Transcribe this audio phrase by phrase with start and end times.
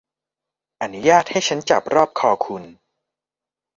[0.81, 2.63] อนุญาตให้ฉันจับรอบคอคุณ